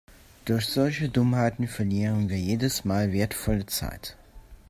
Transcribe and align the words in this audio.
Durch 0.45 0.65
solche 0.65 1.09
Dummheiten 1.09 1.67
verlieren 1.67 2.27
wir 2.29 2.39
jedes 2.39 2.85
Mal 2.85 3.11
wertvolle 3.13 3.67
Zeit. 3.67 4.17